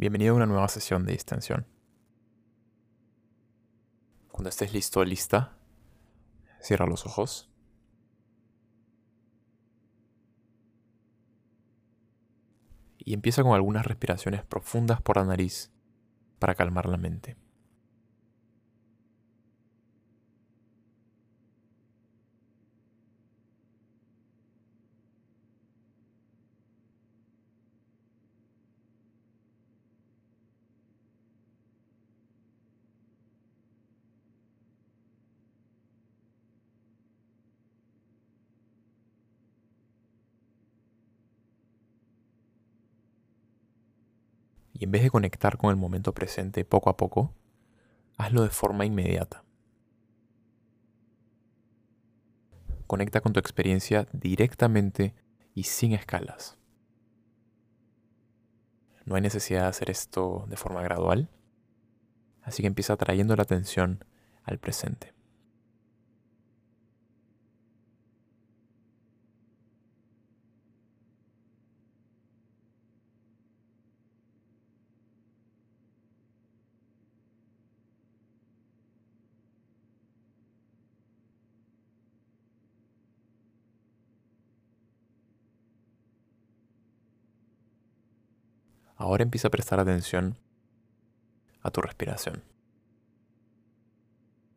Bienvenido 0.00 0.32
a 0.32 0.36
una 0.36 0.46
nueva 0.46 0.68
sesión 0.68 1.04
de 1.04 1.10
distensión. 1.10 1.66
Cuando 4.30 4.48
estés 4.48 4.72
listo 4.72 5.00
o 5.00 5.04
lista, 5.04 5.58
cierra 6.60 6.86
los 6.86 7.04
ojos. 7.04 7.50
Y 12.98 13.12
empieza 13.12 13.42
con 13.42 13.56
algunas 13.56 13.86
respiraciones 13.86 14.44
profundas 14.44 15.02
por 15.02 15.16
la 15.16 15.24
nariz 15.24 15.72
para 16.38 16.54
calmar 16.54 16.86
la 16.86 16.96
mente. 16.96 17.36
Y 44.78 44.84
en 44.84 44.92
vez 44.92 45.02
de 45.02 45.10
conectar 45.10 45.56
con 45.58 45.70
el 45.70 45.76
momento 45.76 46.14
presente 46.14 46.64
poco 46.64 46.88
a 46.88 46.96
poco, 46.96 47.34
hazlo 48.16 48.42
de 48.42 48.50
forma 48.50 48.84
inmediata. 48.84 49.44
Conecta 52.86 53.20
con 53.20 53.32
tu 53.32 53.40
experiencia 53.40 54.06
directamente 54.12 55.14
y 55.54 55.64
sin 55.64 55.92
escalas. 55.92 56.56
No 59.04 59.16
hay 59.16 59.22
necesidad 59.22 59.62
de 59.62 59.68
hacer 59.68 59.90
esto 59.90 60.46
de 60.48 60.56
forma 60.56 60.82
gradual, 60.82 61.28
así 62.42 62.62
que 62.62 62.68
empieza 62.68 62.96
trayendo 62.96 63.34
la 63.36 63.42
atención 63.42 64.04
al 64.44 64.58
presente. 64.58 65.17
Ahora 88.98 89.22
empieza 89.22 89.46
a 89.46 89.52
prestar 89.52 89.78
atención 89.78 90.36
a 91.62 91.70
tu 91.70 91.80
respiración. 91.80 92.42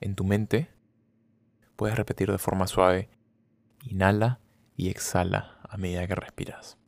En 0.00 0.14
tu 0.14 0.24
mente 0.24 0.70
puedes 1.76 1.94
repetir 1.94 2.32
de 2.32 2.38
forma 2.38 2.66
suave, 2.66 3.10
inhala 3.82 4.40
y 4.76 4.88
exhala 4.88 5.60
a 5.62 5.76
medida 5.76 6.06
que 6.06 6.14
respiras. 6.14 6.78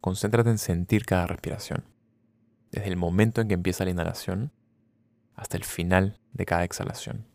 Concéntrate 0.00 0.48
en 0.50 0.58
sentir 0.58 1.04
cada 1.04 1.26
respiración, 1.26 1.84
desde 2.70 2.88
el 2.88 2.96
momento 2.96 3.40
en 3.40 3.48
que 3.48 3.54
empieza 3.54 3.84
la 3.84 3.90
inhalación 3.90 4.52
hasta 5.34 5.56
el 5.56 5.64
final 5.64 6.20
de 6.32 6.46
cada 6.46 6.62
exhalación. 6.62 7.26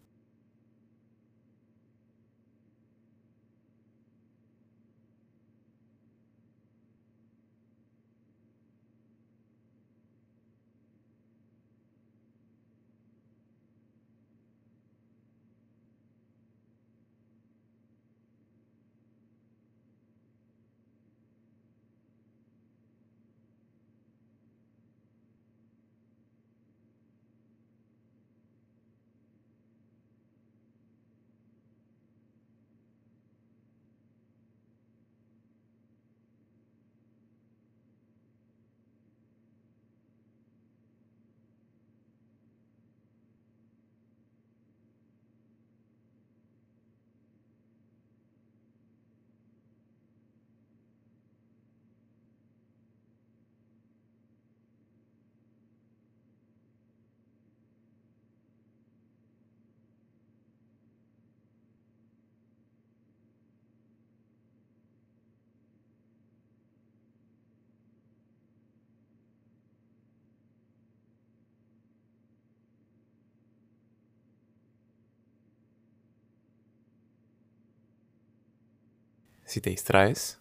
Si 79.46 79.62
te 79.62 79.70
distraes, 79.70 80.40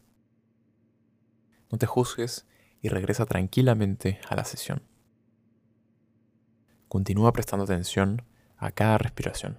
no 1.71 1.79
te 1.79 1.87
juzgues 1.87 2.47
y 2.81 2.89
regresa 2.89 3.27
tranquilamente 3.27 4.21
a 4.29 4.37
la 4.37 4.45
sesión. 4.45 4.83
Continúa 6.89 7.33
prestando 7.33 7.65
atención 7.65 8.23
a 8.57 8.71
cada 8.71 8.99
respiración. 8.99 9.59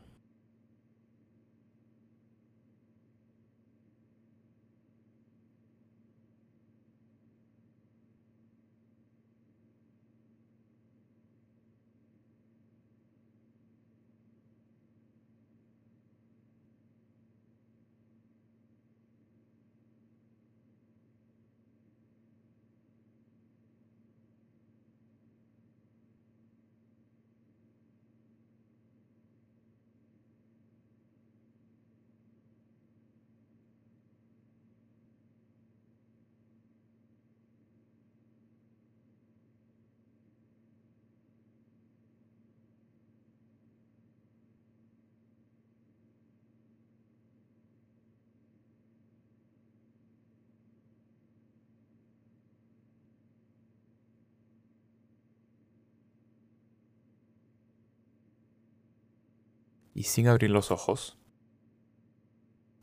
Y 59.93 60.03
sin 60.03 60.27
abrir 60.27 60.49
los 60.49 60.71
ojos, 60.71 61.17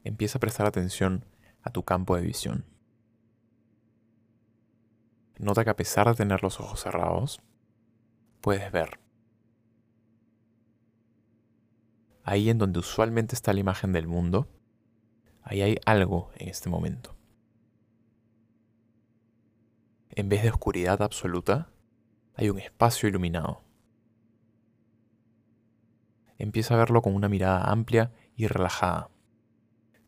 empieza 0.04 0.38
a 0.38 0.40
prestar 0.40 0.66
atención 0.66 1.24
a 1.62 1.70
tu 1.70 1.84
campo 1.84 2.16
de 2.16 2.22
visión. 2.22 2.64
Nota 5.38 5.64
que 5.64 5.70
a 5.70 5.76
pesar 5.76 6.06
de 6.06 6.14
tener 6.14 6.42
los 6.42 6.60
ojos 6.60 6.80
cerrados, 6.80 7.40
puedes 8.40 8.70
ver. 8.70 9.00
Ahí 12.22 12.50
en 12.50 12.58
donde 12.58 12.78
usualmente 12.78 13.34
está 13.34 13.52
la 13.52 13.60
imagen 13.60 13.92
del 13.92 14.06
mundo, 14.06 14.48
ahí 15.42 15.62
hay 15.62 15.78
algo 15.86 16.30
en 16.36 16.48
este 16.48 16.68
momento. 16.68 17.16
En 20.10 20.28
vez 20.28 20.42
de 20.42 20.50
oscuridad 20.50 21.02
absoluta, 21.02 21.70
hay 22.34 22.50
un 22.50 22.58
espacio 22.58 23.08
iluminado 23.08 23.64
empieza 26.42 26.74
a 26.74 26.78
verlo 26.78 27.02
con 27.02 27.14
una 27.14 27.28
mirada 27.28 27.64
amplia 27.70 28.12
y 28.36 28.46
relajada, 28.46 29.10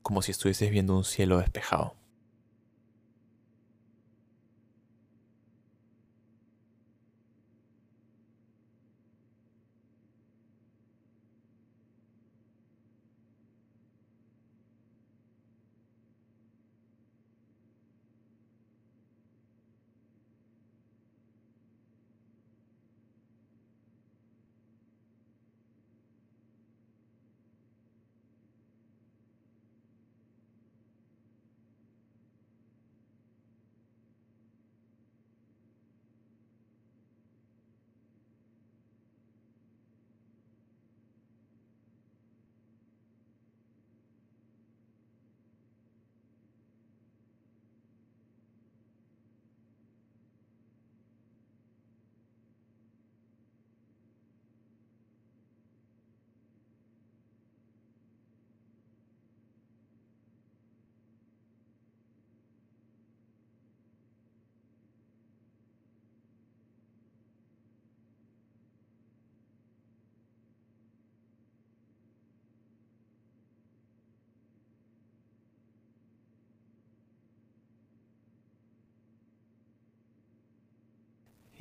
como 0.02 0.23
si 0.23 0.31
estuvieses 0.31 0.70
viendo 0.70 0.96
un 0.96 1.05
cielo 1.05 1.38
despejado. 1.38 1.94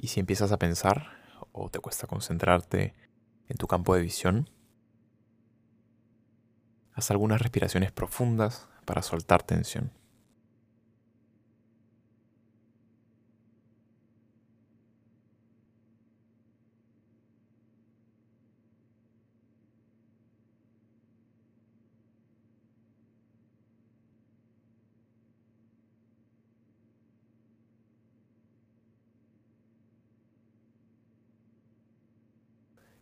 Y 0.01 0.07
si 0.07 0.19
empiezas 0.19 0.51
a 0.51 0.57
pensar 0.57 1.11
o 1.51 1.69
te 1.69 1.77
cuesta 1.77 2.07
concentrarte 2.07 2.95
en 3.47 3.57
tu 3.57 3.67
campo 3.67 3.93
de 3.93 4.01
visión, 4.01 4.49
haz 6.93 7.11
algunas 7.11 7.39
respiraciones 7.39 7.91
profundas 7.91 8.67
para 8.85 9.03
soltar 9.03 9.43
tensión. 9.43 9.91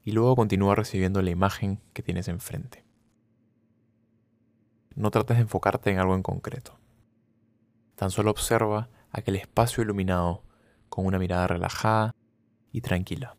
Y 0.09 0.11
luego 0.11 0.35
continúa 0.35 0.73
recibiendo 0.73 1.21
la 1.21 1.29
imagen 1.29 1.79
que 1.93 2.01
tienes 2.01 2.29
enfrente. 2.29 2.83
No 4.95 5.11
trates 5.11 5.37
de 5.37 5.43
enfocarte 5.43 5.91
en 5.91 5.99
algo 5.99 6.15
en 6.15 6.23
concreto. 6.23 6.79
Tan 7.93 8.09
solo 8.09 8.31
observa 8.31 8.89
aquel 9.11 9.35
espacio 9.35 9.83
iluminado 9.83 10.41
con 10.89 11.05
una 11.05 11.19
mirada 11.19 11.45
relajada 11.45 12.15
y 12.71 12.81
tranquila. 12.81 13.37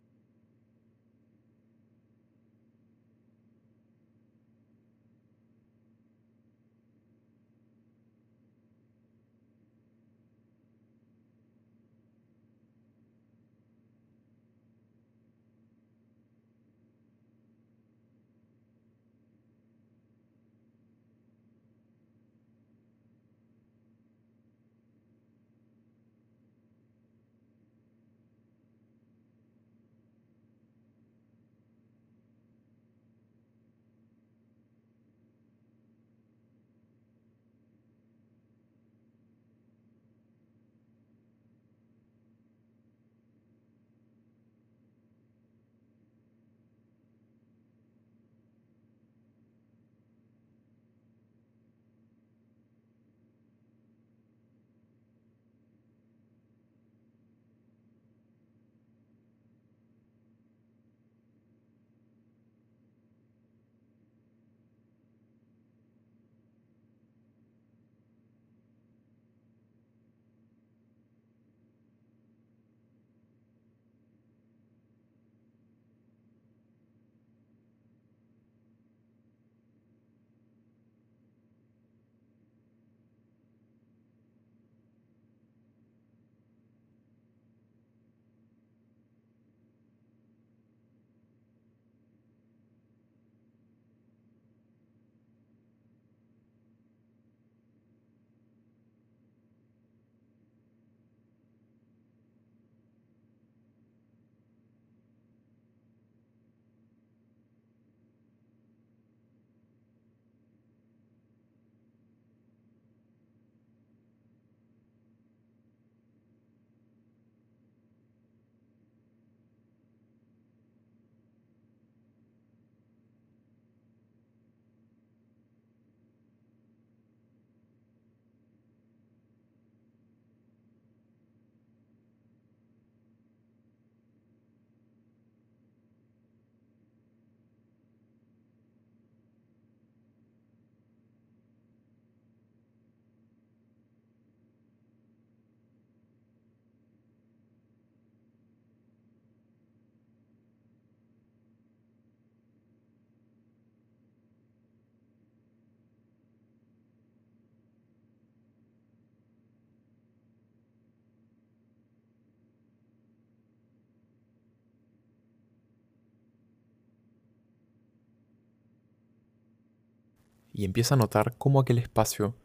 Y 170.60 170.66
empieza 170.66 170.94
a 170.94 170.98
notar 170.98 171.38
cómo 171.38 171.58
aquel 171.58 171.78
espacio 171.78 172.36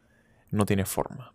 no 0.50 0.66
tiene 0.66 0.86
forma. 0.86 1.34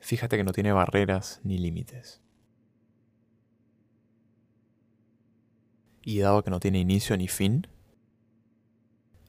Fíjate 0.00 0.36
que 0.36 0.42
no 0.42 0.50
tiene 0.50 0.72
barreras 0.72 1.40
ni 1.44 1.58
límites. 1.58 2.20
Y 6.02 6.18
dado 6.18 6.42
que 6.42 6.50
no 6.50 6.58
tiene 6.58 6.80
inicio 6.80 7.16
ni 7.16 7.28
fin, 7.28 7.68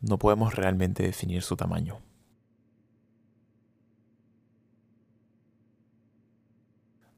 no 0.01 0.17
podemos 0.17 0.55
realmente 0.55 1.03
definir 1.03 1.43
su 1.43 1.55
tamaño. 1.55 2.01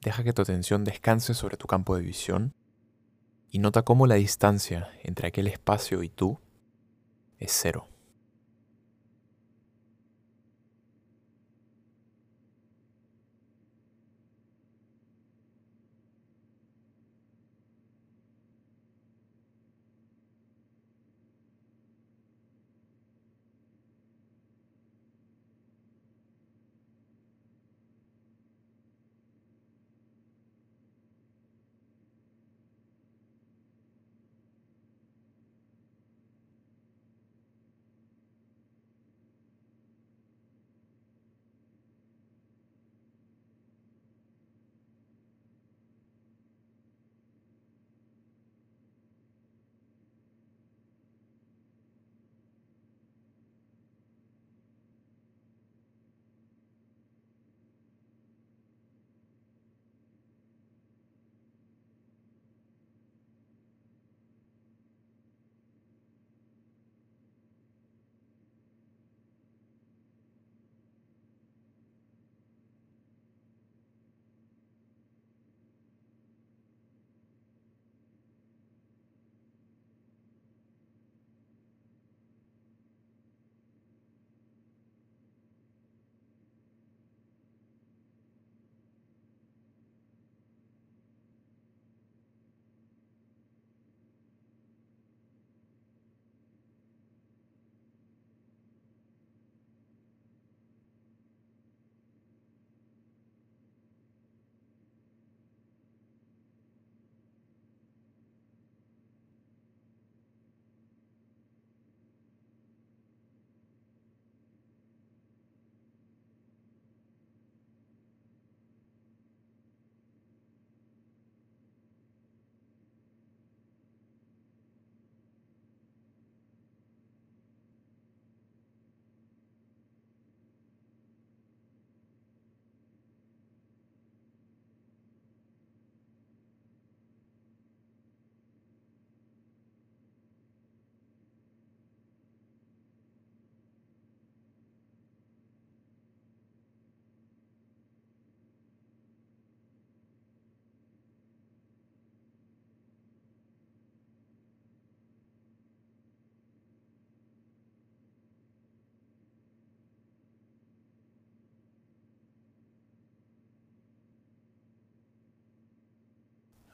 Deja 0.02 0.22
que 0.22 0.34
tu 0.34 0.42
atención 0.42 0.84
descanse 0.84 1.32
sobre 1.32 1.56
tu 1.56 1.66
campo 1.66 1.96
de 1.96 2.02
visión 2.02 2.54
y 3.50 3.58
nota 3.58 3.82
cómo 3.82 4.06
la 4.06 4.14
distancia 4.14 4.88
entre 5.02 5.28
aquel 5.28 5.46
espacio 5.48 6.02
y 6.02 6.08
tú 6.08 6.38
es 7.38 7.52
cero. 7.52 7.88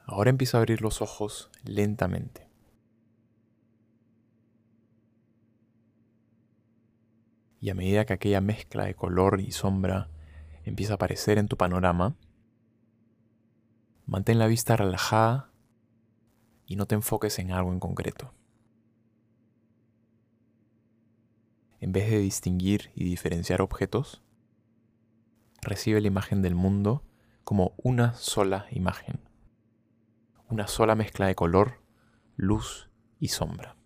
Ahora 0.07 0.29
empieza 0.29 0.57
a 0.57 0.61
abrir 0.61 0.81
los 0.81 1.01
ojos 1.01 1.51
lentamente. 1.65 2.47
Y 7.59 7.69
a 7.69 7.75
medida 7.75 8.05
que 8.05 8.13
aquella 8.13 8.39
mezcla 8.39 8.85
de 8.85 8.95
color 8.95 9.41
y 9.41 9.51
sombra 9.51 10.09
empieza 10.63 10.93
a 10.93 10.95
aparecer 10.95 11.37
en 11.37 11.49
tu 11.49 11.57
panorama, 11.57 12.15
mantén 14.05 14.39
la 14.39 14.47
vista 14.47 14.77
relajada 14.77 15.51
y 16.65 16.77
no 16.77 16.85
te 16.85 16.95
enfoques 16.95 17.37
en 17.39 17.51
algo 17.51 17.73
en 17.73 17.81
concreto. 17.81 18.33
En 21.81 21.91
vez 21.91 22.09
de 22.09 22.19
distinguir 22.19 22.91
y 22.95 23.03
diferenciar 23.03 23.61
objetos, 23.61 24.23
recibe 25.61 25.99
la 25.99 26.07
imagen 26.07 26.41
del 26.41 26.55
mundo 26.55 27.03
como 27.43 27.73
una 27.83 28.13
sola 28.13 28.67
imagen 28.71 29.26
una 30.49 30.67
sola 30.67 30.95
mezcla 30.95 31.27
de 31.27 31.35
color, 31.35 31.81
luz 32.35 32.89
y 33.19 33.29
sombra. 33.29 33.76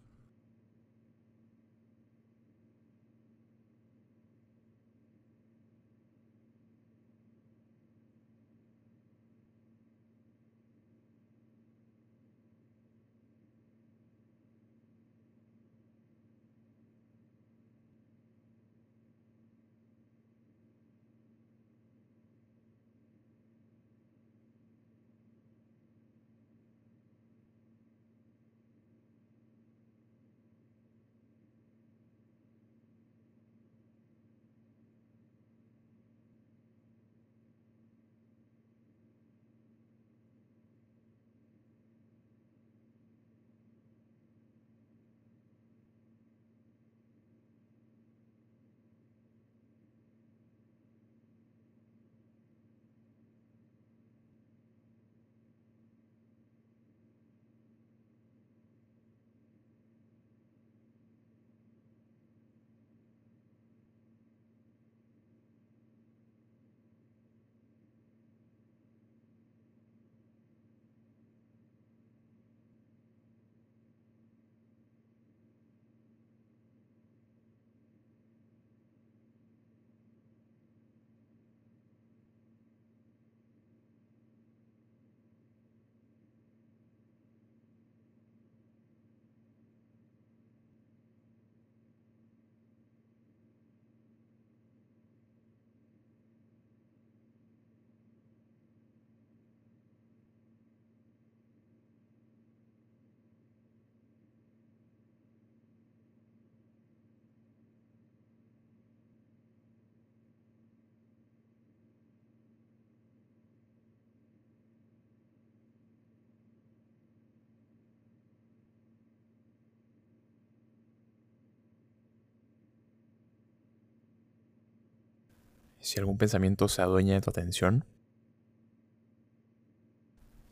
Si 125.81 125.99
algún 125.99 126.19
pensamiento 126.19 126.67
se 126.67 126.83
adueña 126.83 127.15
de 127.15 127.21
tu 127.21 127.31
atención, 127.31 127.85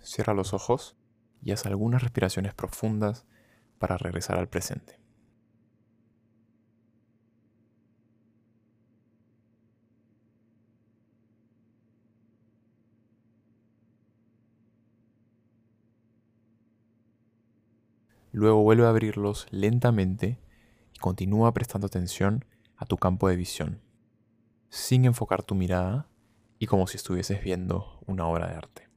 cierra 0.01 0.33
los 0.33 0.53
ojos 0.55 0.95
y 1.43 1.51
haz 1.51 1.67
algunas 1.67 2.01
respiraciones 2.01 2.55
profundas 2.55 3.27
para 3.77 3.97
regresar 3.97 4.39
al 4.39 4.49
presente. 4.49 4.99
Luego 18.31 18.63
vuelve 18.63 18.85
a 18.85 18.89
abrirlos 18.89 19.45
lentamente 19.51 20.39
y 20.95 20.97
continúa 20.97 21.53
prestando 21.53 21.85
atención 21.85 22.45
a 22.77 22.87
tu 22.87 22.97
campo 22.97 23.27
de 23.27 23.35
visión 23.35 23.88
sin 24.69 25.05
enfocar 25.05 25.43
tu 25.43 25.55
mirada 25.55 26.07
y 26.59 26.67
como 26.67 26.87
si 26.87 26.97
estuvieses 26.97 27.43
viendo 27.43 27.99
una 28.05 28.27
obra 28.27 28.47
de 28.47 28.55
arte. 28.55 28.88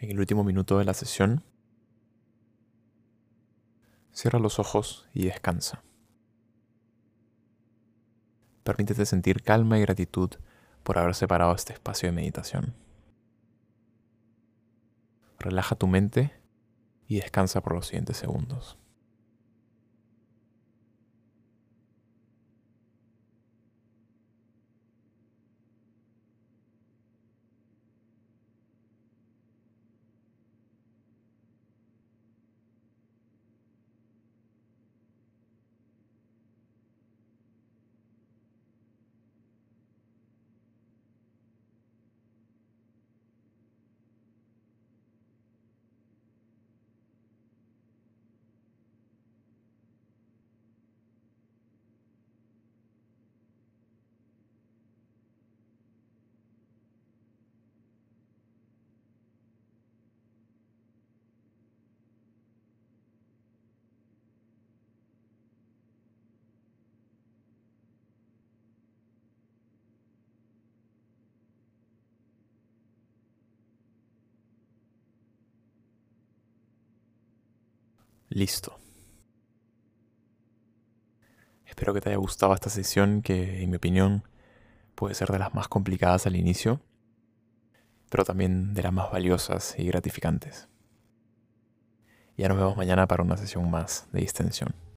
En 0.00 0.10
el 0.10 0.20
último 0.20 0.44
minuto 0.44 0.78
de 0.78 0.84
la 0.84 0.94
sesión, 0.94 1.42
cierra 4.12 4.38
los 4.38 4.60
ojos 4.60 5.08
y 5.12 5.24
descansa. 5.24 5.82
Permítete 8.62 9.04
sentir 9.06 9.42
calma 9.42 9.76
y 9.78 9.80
gratitud 9.80 10.30
por 10.84 10.98
haber 10.98 11.16
separado 11.16 11.52
este 11.52 11.72
espacio 11.72 12.08
de 12.08 12.12
meditación. 12.12 12.74
Relaja 15.40 15.74
tu 15.74 15.88
mente 15.88 16.32
y 17.08 17.16
descansa 17.16 17.60
por 17.60 17.74
los 17.74 17.86
siguientes 17.86 18.18
segundos. 18.18 18.78
Listo. 78.30 78.78
Espero 81.64 81.94
que 81.94 82.00
te 82.00 82.10
haya 82.10 82.18
gustado 82.18 82.52
esta 82.54 82.68
sesión 82.68 83.22
que, 83.22 83.62
en 83.62 83.70
mi 83.70 83.76
opinión, 83.76 84.24
puede 84.94 85.14
ser 85.14 85.30
de 85.30 85.38
las 85.38 85.54
más 85.54 85.68
complicadas 85.68 86.26
al 86.26 86.36
inicio, 86.36 86.80
pero 88.10 88.24
también 88.24 88.74
de 88.74 88.82
las 88.82 88.92
más 88.92 89.10
valiosas 89.10 89.74
y 89.78 89.86
gratificantes. 89.86 90.68
Ya 92.36 92.48
nos 92.48 92.58
vemos 92.58 92.76
mañana 92.76 93.06
para 93.06 93.22
una 93.22 93.36
sesión 93.36 93.70
más 93.70 94.08
de 94.12 94.20
distensión. 94.20 94.74